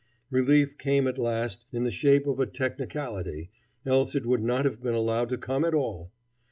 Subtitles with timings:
[0.31, 3.51] Relief came at last in the shape of a technicality,
[3.85, 6.11] else it would not have been allowed to come at all.